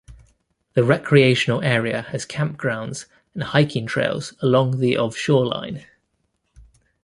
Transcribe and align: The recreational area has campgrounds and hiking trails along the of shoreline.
The 0.73 0.83
recreational 0.83 1.61
area 1.61 2.01
has 2.09 2.25
campgrounds 2.25 3.05
and 3.35 3.43
hiking 3.43 3.85
trails 3.85 4.33
along 4.41 4.79
the 4.79 4.97
of 4.97 5.15
shoreline. 5.15 5.85